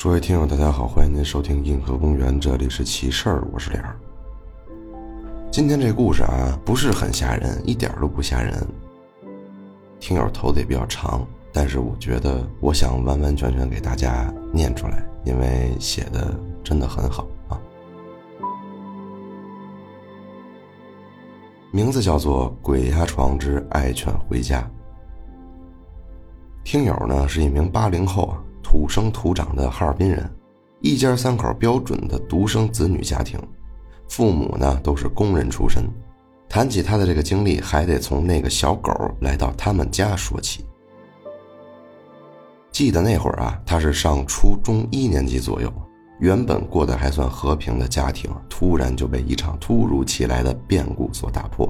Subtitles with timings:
[0.00, 3.94] 诸位听友，大家好，欢迎您收听《硬核公园》，这里是奇事儿，我是莲儿。
[5.50, 8.66] 今天这故事啊，不是很吓人，一点都不吓人。
[9.98, 11.22] 听友投的也比较长，
[11.52, 17.60] 但是我觉得我想完完全全给大家念出来，因为写的真的很好啊。
[21.70, 24.62] 名字叫做《鬼压床之爱犬回家》。
[26.64, 28.42] 听友呢是一名八零后啊。
[28.70, 30.30] 土生土长的哈尔滨人，
[30.80, 33.36] 一家三口标准的独生子女家庭，
[34.08, 35.82] 父母呢都是工人出身。
[36.48, 40.64] 谈起他的这个经历，还得从那个小狗来到他们家说起。
[42.70, 45.68] 记得那会儿啊，他是上初中一年级左右，
[46.20, 51.68] 原本过得还算和平的家庭，突然就被一场突如其来的变故所打破。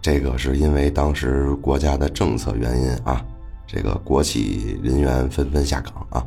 [0.00, 3.22] 这个是因为当时国家的政策原因啊。
[3.66, 6.26] 这个国企人员纷纷下岗啊，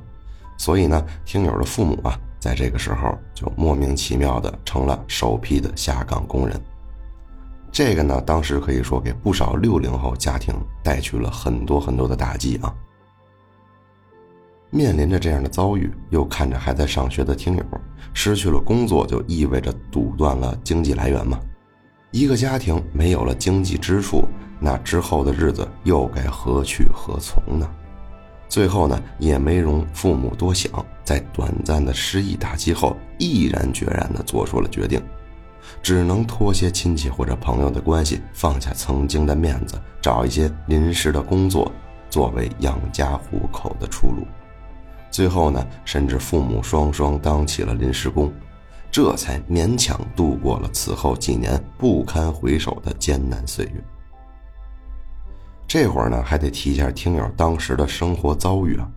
[0.58, 6.60] 所以呢，听友的父母啊，在这个时候就莫名其妙的成了首批的下岗工人。
[7.72, 12.74] 这个呢，当时可以说给不少六零后家庭带去了很多很多的打击啊。
[14.70, 17.64] 面临着这样的遭遇，又看着还在上学的听友
[18.14, 21.40] 失去了工作，就意味着堵断了经济来源嘛。
[22.18, 24.28] 一个家庭没有了经济支柱。
[24.60, 27.70] 那之后的日子又该何去何从呢？
[28.50, 35.00] 最后呢，也没容父母多想，在短暂的失意打击后，毅然决然地做出了决定，
[35.84, 41.72] 只能托些亲戚或者朋友的关系，放下曾经的面子，找一些临时的工作，
[42.10, 44.26] 作为养家糊口的出路。
[45.12, 48.34] 最后呢，甚至父母双双当起了临时工，
[48.92, 53.84] 这才勉强度过了此后几年不堪回首的艰难岁月。
[55.68, 58.90] 这会儿呢，还得提一下听友当时的生活遭遇啊，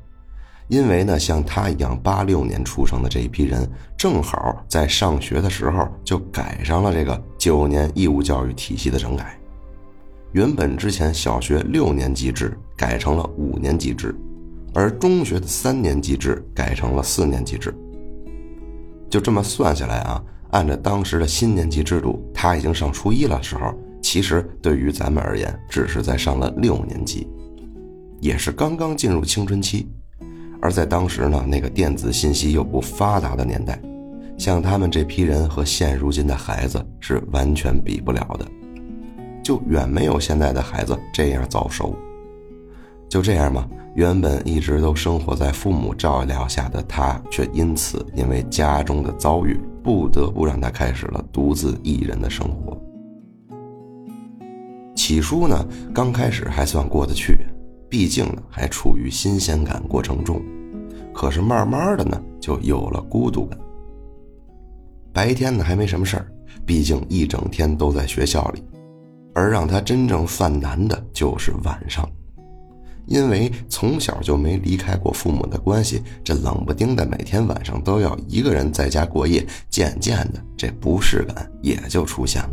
[0.69, 9.37] 因为呢，像他一样八六年出生的这一批人，正好在上学的时候就赶上了这个九年义务教育体系的整改。
[10.33, 14.15] 原本之前小学六年级制改成了五年级制，
[14.73, 17.75] 而中学的三年级制改成了四年级制。
[19.11, 20.23] 就这么算下来啊，
[20.53, 23.75] 按照当时的新年级制度，他已经上初一了时候。
[24.01, 27.29] 其实对于咱们而言，只是在上了六年级，
[28.19, 29.87] 也是刚刚进入青春期。
[30.63, 33.81] 而在当时呢，那个电子信息又不发达的年代，
[34.39, 38.47] 像他们这批人和现如今的孩子是完全比不了的，
[39.45, 41.95] 就远没有现在的孩子这样早熟。
[43.11, 52.81] 就这样嘛，原本一直都生活在父母照料下的他，却因此因为家中的遭遇，不得不让他开始了独自一人的生活。
[54.95, 57.39] 起初呢，刚开始还算过得去，
[57.89, 60.41] 毕竟呢还处于新鲜感过程中。
[61.13, 63.59] 可是慢慢的呢，就有了孤独感。
[65.13, 66.27] 白天呢还没什么事儿，
[66.65, 68.63] 毕竟一整天都在学校里。
[69.35, 72.09] 而让他真正犯难的就是晚上，
[73.07, 82.51] 因为从小就没离开过父母的关系，这冷不丁的每天晚上都要一个人在家过夜，渐渐的这不适感也就出现了。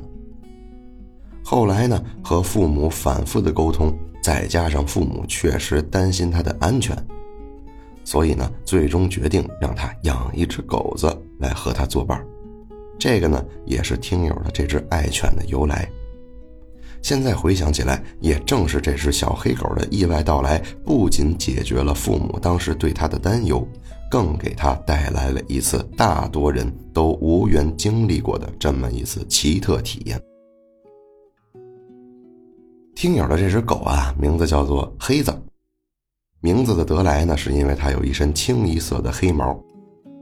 [1.44, 6.94] 后来呢，和父母反复的沟通，再加上父母确实担心他的安全，
[8.04, 11.08] 所以呢，最终决定让他养一只狗子
[11.40, 12.22] 来和他作伴
[13.00, 15.88] 这个呢，也是听友的这只爱犬的由来。
[17.02, 23.66] 现在回想起来，也正是这只小黑狗的意外到来，不仅解决了父母当时对他的担忧，
[24.10, 30.22] 更给他带来了一次大多人都无缘经历过的这么一次奇特体验。
[32.96, 35.34] 听友的这只狗啊，名字叫做黑子。
[36.40, 39.60] 名字的得来呢，是因为它有一身清一色的黑毛。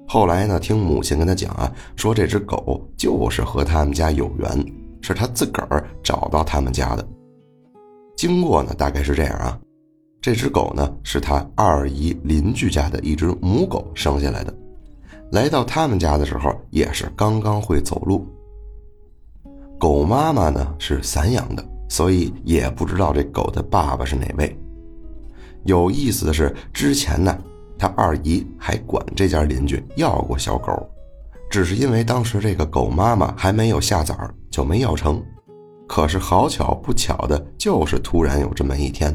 [0.08, 4.66] 后来呢，听母亲跟他讲啊，说这只狗就是和他们家有缘，
[5.06, 7.08] 是他自个儿找到他们家的。
[8.18, 9.60] 经过呢，大概是这样啊，
[10.20, 14.52] 这只狗呢，是他二姨邻居家的一只母狗生下来的。
[15.32, 18.26] 来到他们家的时候，也是刚刚会走路。
[19.78, 21.64] 狗妈妈呢是散养的。
[21.88, 24.58] 所以也不知道这狗的爸爸是哪位。
[25.66, 27.38] 有意思的是，之前呢，
[27.78, 30.90] 他二姨还管这家邻居要过小狗，
[31.56, 35.24] 只是因为当时这个狗妈妈还没有下崽儿，就没要成。
[35.88, 39.14] 可是好巧不巧的，就是突然有这么一天，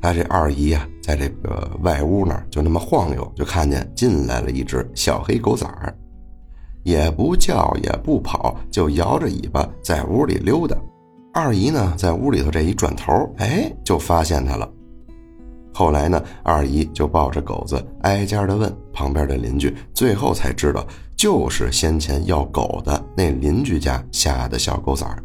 [0.00, 5.92] 他这二姨呀，在这个外屋那儿就那么晃悠，就看见进来了一只小黑狗崽儿，
[6.84, 10.76] 也不叫也不跑，就摇着尾巴在屋里溜达。
[11.34, 14.70] 二姨呢，在屋里头这一转头，哎，就发现它了。
[15.74, 20.86] 后来呢，二姨就抱着狗子挨家的问旁边的邻居，最后才知道，
[21.16, 25.22] 就是先前要狗的那邻居家下的小狗崽儿。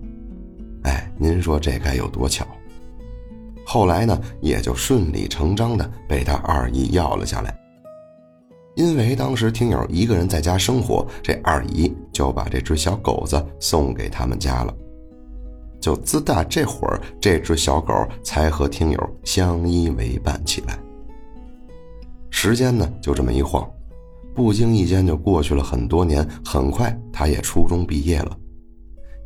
[0.83, 2.47] 哎，您说这该有多巧？
[3.65, 7.55] 后来呢，也就顺理成章的被他二姨要了下来。
[8.75, 14.73] 因为当时听友一个人在家生活，这二姨就把这只小狗子送给他们家了。
[15.81, 20.79] 就自打这会儿，这只小狗才和听友相依为伴起来。
[22.29, 23.69] 时间呢，就这么一晃，
[24.33, 26.27] 不经意间就过去了很多年。
[26.43, 28.37] 很快，他也初中毕业了。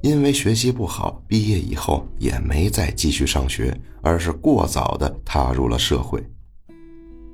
[0.01, 6.23] 因为学习不好，毕业以后也没再继续上学，而是过早的踏入了社会。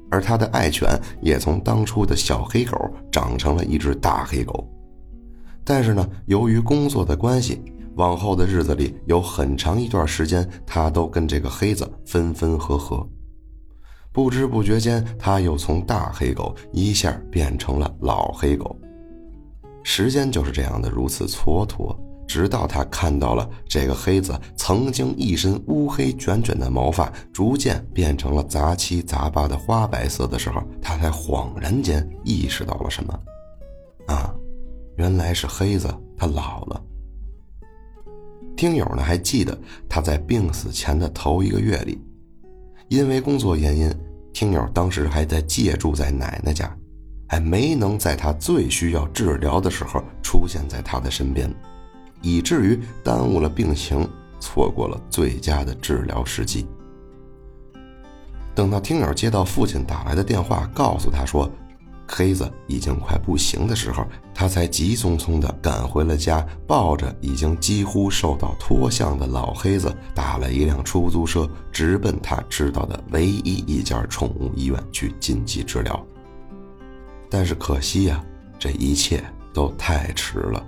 [0.09, 2.77] 而他的爱犬也从当初的小黑狗
[3.11, 4.67] 长成了一只大黑狗。
[5.63, 7.61] 但是呢，由于工作的关系，
[7.95, 13.07] 往后的日子里有很长一段时间，他都跟这个黑子分分合合。
[14.11, 18.75] 不知不觉间，他又从大黑狗一下变成了老黑狗。
[19.83, 21.95] 时间就是这样的，如此蹉跎。
[22.27, 33.19] 直到他看到了这个黑子曾经一身乌黑卷卷的毛发，逐渐变成了杂七杂八的花白色的时候，他才恍然间意识到了什么。
[34.07, 34.33] 啊，
[34.95, 36.81] 原来是黑子他老了。
[38.55, 39.57] 听友呢还记得
[39.89, 41.99] 他在病死前的头一个月里，
[42.91, 43.89] 因为工作原因，
[44.33, 46.69] 听友当时还在借住在奶奶家，
[47.25, 51.49] 还没能在他最需要治疗的时候出现在他的身边。
[52.21, 54.05] 以至于耽误了病情，
[54.41, 56.67] 错过了最佳的治疗时机。
[58.53, 61.49] 等到听友接到父亲打来的电话，告诉他说
[62.13, 76.05] 黑子已经快不行的时候，他才急匆匆地赶回了家，抱着已经几乎受到脱相的老黑子，打了一辆出租车，直奔他知道的唯一一家宠物医院去紧急治疗。
[77.29, 78.21] 但是可惜呀，
[78.59, 79.23] 这一切
[79.53, 80.61] 都太迟了。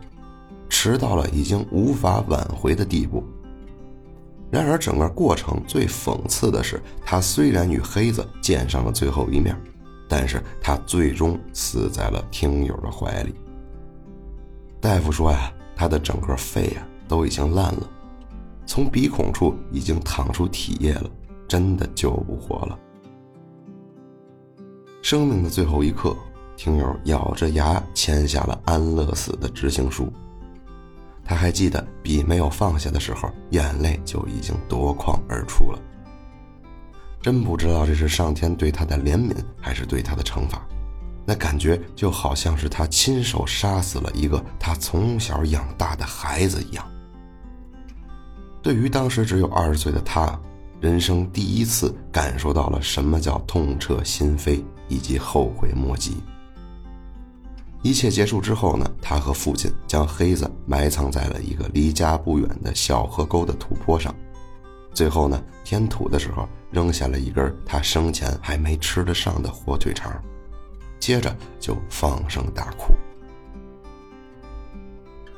[0.69, 3.23] 迟到了，已经无法挽回的地步。
[4.49, 9.59] 然而，整个过程最讽刺的是，他虽然与黑子见上了最后一面，
[10.07, 13.33] 但是他最终死在了听友的怀里。
[14.79, 17.89] 大夫说呀，他的整个肺呀都已经烂了，
[18.65, 21.09] 从鼻孔处已经淌出体液了，
[21.47, 22.77] 真的救不活了。
[25.01, 26.15] 生命的最后一刻，
[26.55, 30.11] 听友咬着牙签下了安乐死的执行书。
[31.25, 35.79] 他还记得笔没有放下的时候，眼泪就已经夺眶而出了。
[37.23, 40.61] 真不知道这是上天对他的怜悯，还是对他的惩罚。
[41.25, 46.85] 那感觉就好像是他亲手杀死了一个他从小养大的孩子一样。
[48.61, 50.37] 对于当时只有二十岁的他，
[50.81, 56.17] 人生第一次感受到了什么叫痛彻心扉以及后悔莫及。
[57.83, 64.13] 一切结束之后呢，他和父亲将黑子埋藏在了一个离家不远的小河沟的土坡上。
[64.93, 70.13] 最后呢，填土的时候扔下了一根他生前还没吃得上的火腿肠，
[70.99, 72.93] 接着就放声大哭。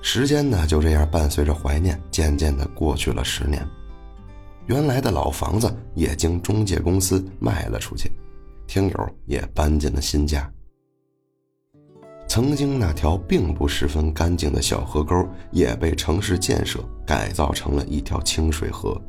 [0.02, 3.66] 时间呢，就这样伴随着怀念，渐渐的过去了十年。
[4.68, 8.12] 原来的老房子也经中介公司卖了出去，
[8.68, 10.52] 听友也搬进了新家。
[12.28, 19.00] 曾经那条并不十分干净的小河沟，也被城市建设改造成了一条清水河。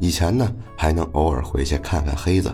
[0.00, 2.50] 以前呢，还能偶尔回去看看黑子，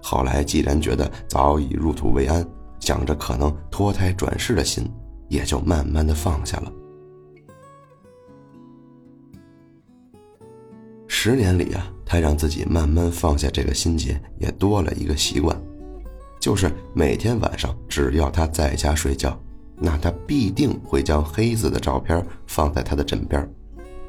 [0.00, 2.46] 后来既然觉得早已入土为安，
[2.78, 4.88] 想着可能脱胎转世的心，
[5.28, 6.72] 也就慢慢的放下了。
[11.08, 15.60] 十年里啊，他让自己慢慢放下这个心结，也多了一个习惯。
[16.38, 19.36] 就是每天晚上，只要他在家睡觉，
[19.76, 23.48] 那他必定会将黑子的照片放在他的枕边，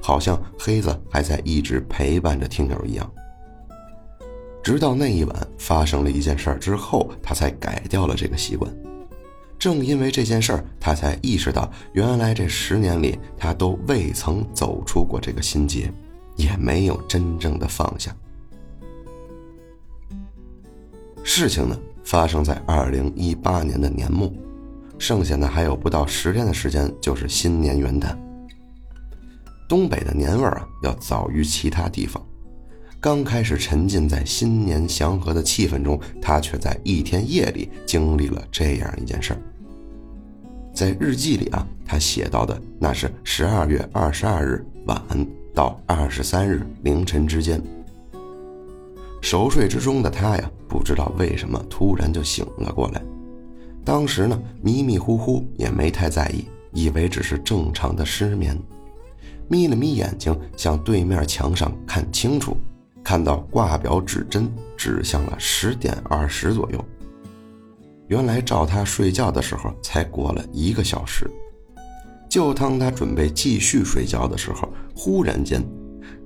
[0.06, 3.12] 好像黑子还在一直陪伴着听友一样。
[4.62, 8.72] 直到那一晚发生了一件事儿之后，他才改掉了这个习惯。
[9.58, 15.92] 正因为这件事儿，他才意识到，原来这十年里他都未曾走出过这个心结，
[16.36, 18.16] 也没有真正的放下。
[21.24, 24.32] 事情呢，发生在二零一八年的年末，
[25.00, 28.16] 剩下的还有不到十天的时间，就是新年元旦。
[29.68, 32.24] 东北的年味儿啊，要早于其他地方。
[33.00, 39.40] 刚开始沉浸在新年祥和的气氛中，他却在一天夜里经历了这样一件事儿。
[40.74, 45.02] 在日记里啊，他写到的那是十二月二十二日晚
[45.54, 47.62] 到二十三日凌晨之间。
[49.22, 53.02] 熟睡之中的他呀，不知道为什么突然就醒了过来。
[53.84, 58.60] 当时呢，迷迷糊糊也没太在意，以为只是正常的失眠。
[59.48, 62.58] 眯了眯眼睛，向对面墙上看清楚，
[63.04, 66.84] 看到挂表指针指向了十点二十左右。
[68.08, 71.30] 原来照他睡觉的时候才过了一个小时。
[72.30, 75.64] 就当他准备继续睡觉的时候，忽然间。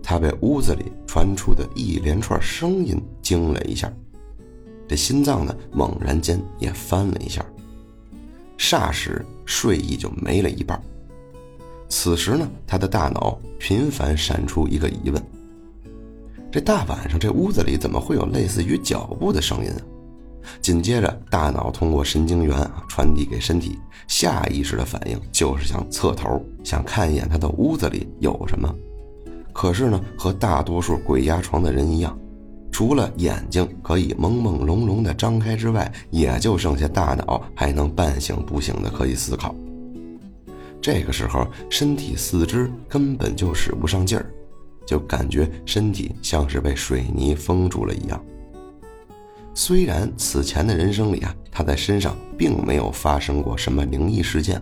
[0.02, 3.92] 他被屋子里传出的一连串声音惊了一下，
[4.88, 7.46] 这心脏呢猛然间也翻了一下，
[8.58, 10.82] 霎时睡意就没了一半。
[11.89, 15.22] 此时呢，他的大脑频繁闪出一个疑问：
[16.51, 19.81] 这大晚上这屋子里怎么会有类似于脚步的声音啊？
[20.62, 23.77] 紧接着，大脑通过神经元啊传递给身体，
[24.08, 28.74] 下意识的反应就是想侧头，想看一眼他的屋子里有什么。
[29.51, 32.17] 可是呢，和大多数鬼压床的人一样，
[32.72, 39.53] 除了眼睛可以朦朦胧胧的张开之外，也就剩下大脑还能半醒不醒的可以思考。
[40.82, 44.32] 这个时候，身体四肢根本就使不上劲儿，
[44.86, 48.24] 就感觉身体像是被水泥封住了一样。
[49.54, 54.62] 虽然此前的人生里啊，他在身上并没有发生过什么灵异事件。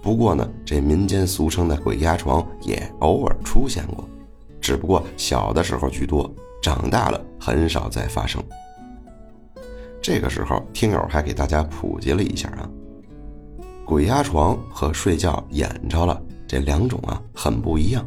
[0.00, 4.08] 不过呢，这民间俗称的鬼压床也偶尔出现过，
[4.60, 8.42] 只不过小的时候居多，长大了很少再发生。
[10.00, 12.68] 这个时候，听友还给大家普及了一下啊，
[13.90, 18.06] 鬼压床和睡觉演着了这两种啊很不一样。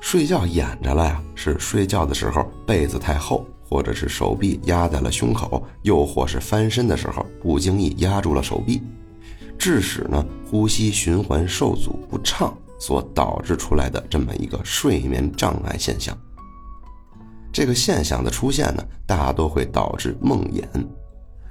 [0.00, 8.80] 睡觉演着了呀，是睡觉的时候被子太厚，或者是手臂压在了胸口，又或是翻身的时候不经意压住了手臂。
[9.58, 16.16] 致使呢呼吸循环受阻不畅所导致出来的这么一个睡眠障碍现象。
[17.52, 20.64] 这个现象的出现呢，大多会导致梦魇。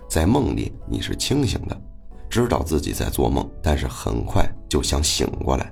[0.09, 1.79] 在梦里你是清醒的，
[2.29, 5.71] 知道自己在做梦，但是很快就想醒过来，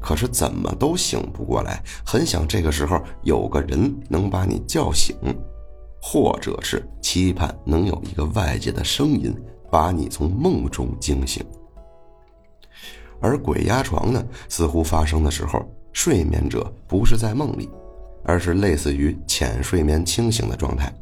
[0.00, 5.16] 可是怎么都醒不过来，很想这个时候有个人能把你叫醒，
[6.00, 9.34] 或者是期盼能有一个外界的声音
[9.70, 11.44] 把你从梦中惊醒。
[13.20, 17.68] 而鬼压床呢，似乎发生的时候，睡眠者不是在梦里，
[18.24, 20.94] 而是类似于浅睡眠清醒的状态。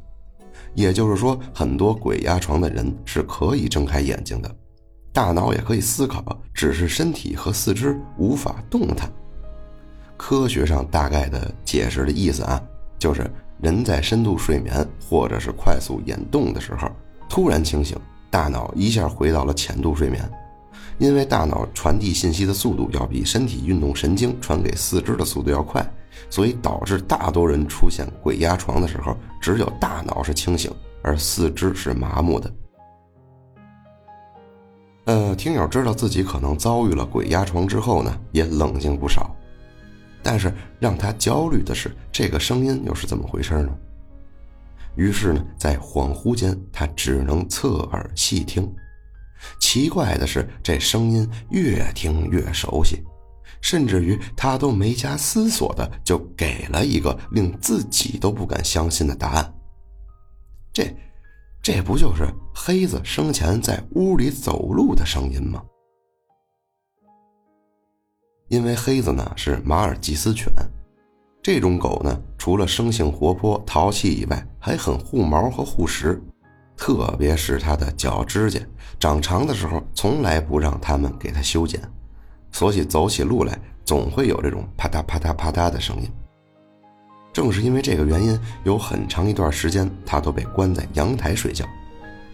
[0.74, 4.56] 也就是说，很多鬼压床的人是可以睁开眼睛的，
[5.16, 9.10] 大脑也可以思考，只是身体和四肢无法动弹。
[10.14, 12.62] 科学上大概的解释的意思啊，
[12.98, 13.26] 就是
[13.58, 16.90] 人在深度睡眠或者是快速眼动的时候，
[17.30, 20.22] 突然清醒，大脑一下回到了浅度睡眠。
[20.98, 25.82] 因为大脑传递信息的速度要比身体运动神经传给四肢的速度要快，
[26.28, 30.70] 所以导致大多人出现鬼压床的时候，只有大脑是清醒，
[31.02, 32.52] 而四肢是麻木的。
[35.06, 39.34] 呃，听友知道自己可能遭遇了鬼压床之后呢，也冷静不少。
[40.20, 43.70] 但是让他焦虑的是，这个声音又是怎么回事呢？
[44.96, 48.68] 于是呢，在恍惚间，他只能侧耳细听。
[49.60, 53.04] 奇怪的是，这声音越听越熟悉，
[53.60, 59.54] 甚至于他都没加思索的就给了一个令自己都不敢相信的答案。
[60.72, 60.92] 这，
[61.66, 65.60] 这不就是黑子生前在屋里走路的声音吗？
[68.46, 70.46] 因为黑子呢是马尔济斯犬，
[71.42, 76.22] 这种狗呢除了生性活泼淘气以外，还很护毛和护食。
[76.76, 78.60] 特别是它的脚指甲
[79.00, 81.82] 长长的时候，从来不让它们给它修剪，
[82.52, 86.08] 所以走起路来总会有这种啪嗒啪嗒啪嗒的声音。
[87.36, 91.66] 正是因为这个原因，有很长一段时间，他都被关在阳台睡觉，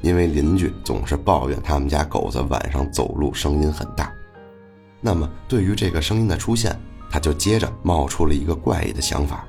[0.01, 4.13] 因为邻居总是抱怨他们家狗子晚上走路声音很大。
[5.01, 6.79] 那么，对于这个声音的出现，
[7.11, 9.45] 他就接着冒出了一个怪异的想法：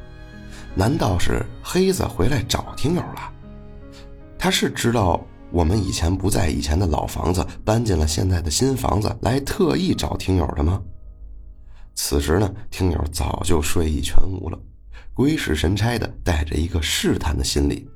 [0.74, 3.32] 难道是黑子回来找听友了？
[4.40, 10.82] 他是知道我们以前不在以前的老房子，搬进了现在的新房子，来特意找听友的吗？
[11.94, 14.58] 此时呢，听友早就睡意全无了，
[15.16, 17.88] 鬼使神差的带着一个试探的心理，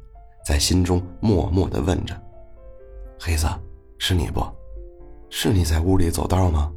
[0.45, 2.15] 在心中默默的问着
[3.19, 3.47] ：“黑子，
[3.97, 4.45] 是你不？
[5.29, 6.71] 是你在屋里走道吗？”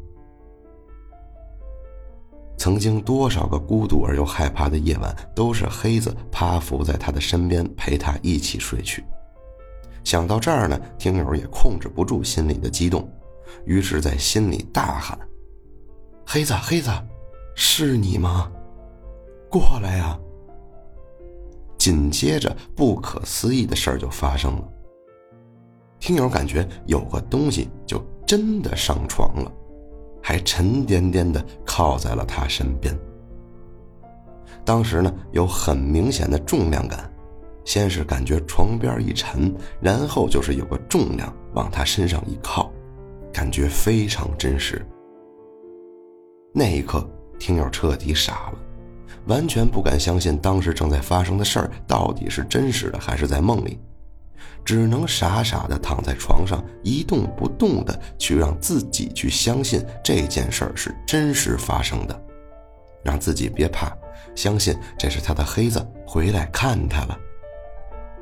[2.56, 9.04] 曾经多少个孤独而又害怕的夜晚，都是黑子趴伏在他的身边陪他一起睡去。
[10.04, 13.06] 想到这儿呢，听友也控制不住心里的激动，
[13.66, 15.18] 于是，在心里大喊
[16.26, 16.90] ：“黑子，黑子，
[17.54, 18.50] 是你吗？
[19.50, 20.18] 过来呀！”
[21.80, 24.68] 紧接着，不可思议的事儿就发生了。
[25.98, 29.50] 听友感觉有个东西就真的上床了，
[30.22, 32.94] 还沉甸甸的靠在了他身边。
[34.62, 37.10] 当时呢，有很明显的重量感。
[37.64, 42.70] 先是感觉床边一沉，然后就是有个重量往他身上一靠，
[43.32, 44.84] 感觉非常真实。
[46.52, 47.08] 那一刻，
[47.38, 48.58] 听友彻底傻了，
[49.26, 53.78] 完全不敢相信当时正在发生的事儿到底是真实的还是在梦里，
[54.64, 62.22] 只能傻傻的躺在床上一动不动的去让自己去相信这件事儿是真实发生的，
[63.02, 63.96] 让自己别怕，
[64.34, 67.18] 相信这是他的黑子回来看他了。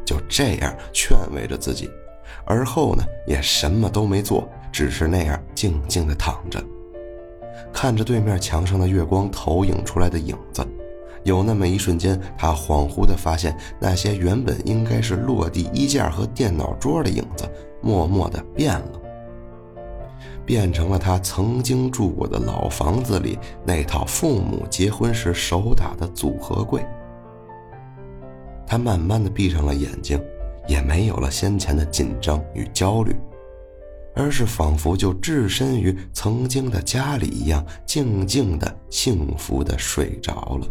[0.05, 1.90] 就这样劝慰着自己，
[2.45, 6.62] 而后呢，也什么都没做，只是那样静静的躺着，
[7.73, 10.67] 看着对面墙上的月光投影出来的影子。
[11.25, 17.48] 有那么一瞬间，他恍惚的发现，那些原本应该是落地衣架和电脑桌的影子，
[17.82, 19.00] 默默的变了，
[20.46, 26.84] 变成了他曾经住过的老房子里那套父母结婚时手打的组合柜。
[28.66, 30.22] 他慢慢的闭上了眼睛，
[30.66, 33.16] 也没有了先前的紧张与焦虑，
[34.14, 40.66] 而是仿佛就置身于曾经的家里一样，静静的、幸福的睡着了。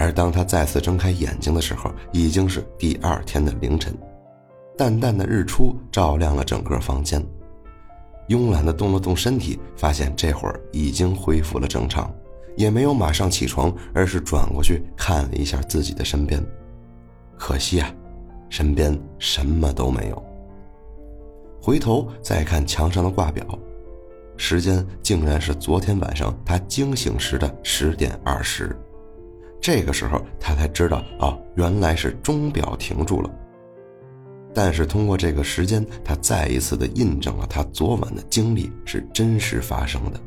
[0.00, 3.94] 而当他再次睁开眼睛的时候，已经是第二天的凌晨，
[4.74, 7.22] 淡淡的日出照亮了整个房间，
[8.30, 12.10] 慵懒的动了动身体，发现这会儿已经恢复了正常。
[12.56, 16.42] 也没有马上起床，而是转过去看了一下自己的身边。
[17.36, 17.94] 可惜啊，
[18.48, 20.22] 身边什么都没有。
[21.60, 23.46] 回头再看墙上的挂表，
[24.38, 28.74] 时间竟然是昨天晚上他惊醒时的十点二十。
[29.60, 33.30] 这个时候他才知道，哦，原来是钟表停住了。
[34.52, 40.20] 但是通过这个时间，他再一次的印证了他昨晚的经历是真实发生的。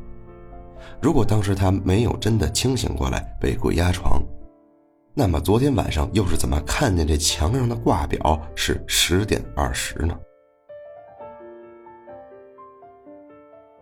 [1.01, 4.23] 如果当时他没有真的清醒过来被鬼压床，
[5.13, 10.17] 那么昨天晚上又是怎么看见这墙上的挂表是十点二十呢？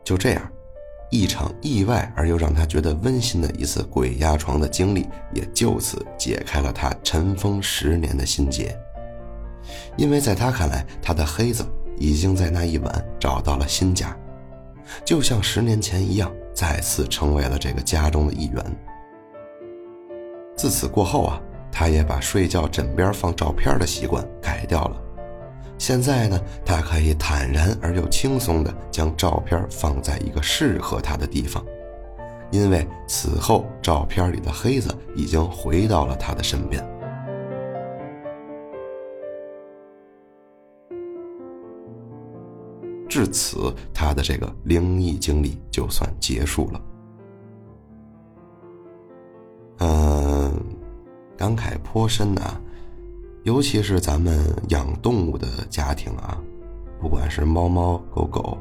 [0.04, 0.52] 就这样，
[1.12, 8.76] 一场意外而又让他觉得温馨的一次鬼压床的经历，也就此解开了他尘封十年的心结。
[9.98, 11.64] 因为在他看来，他的黑子
[12.00, 14.18] 已经在那一晚找到了新家，
[15.06, 16.32] 就像十年前一样。
[16.54, 18.64] 再次成为了这个家中的一员。
[20.54, 25.02] 自此过后啊，他也把睡觉枕边放照片的习惯改掉了。
[25.82, 31.66] 现在呢，他可以坦然而又轻松地将照片放在一个适合他的地方，
[32.52, 36.88] 因为此后照片里的黑子已经回到了他的身边。
[43.10, 46.82] 至此，他的这个灵异经历就算结束了。
[49.80, 50.64] 嗯，
[51.36, 52.62] 感慨颇深呐，
[53.44, 56.38] 尤其是咱们养动物的家庭啊，
[57.00, 58.56] 不管是猫猫狗狗，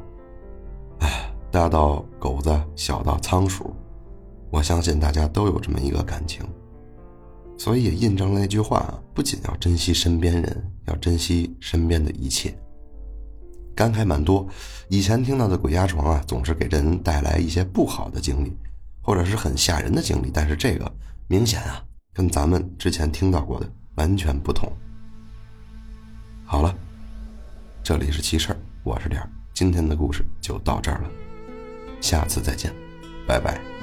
[1.01, 3.75] 哎，大到狗子，小到仓鼠，
[4.49, 6.43] 我相信大家都有这么一个感情，
[7.59, 12.51] 所以也印证了那句话：不仅要珍惜身边人，要珍惜身边的一切。
[13.75, 14.47] 感慨蛮多，
[14.89, 18.51] 以前听到的鬼压床啊，总是给人带来一些不好的经历，
[18.99, 20.31] 或者是很吓人的经历。
[20.33, 20.91] 但是这个
[21.27, 24.71] 明显啊，跟咱们之前听到过的完全不同。
[26.45, 26.75] 好了，
[27.83, 31.09] 这里是奇事儿，我是点儿，今天的故事就到这儿了，
[32.01, 32.73] 下次再见，
[33.27, 33.80] 拜拜。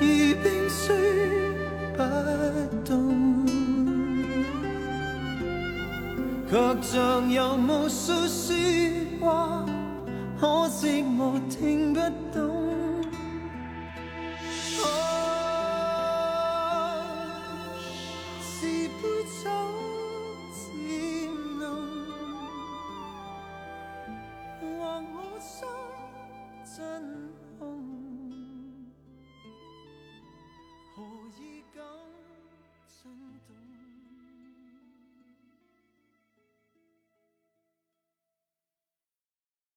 [0.00, 0.06] 如
[0.42, 0.96] 冰虽
[1.96, 2.02] 不
[2.84, 3.46] 冻
[6.48, 8.54] 却像有无数说
[9.20, 9.66] 话
[10.40, 12.00] 可惜我听不
[12.32, 12.57] 懂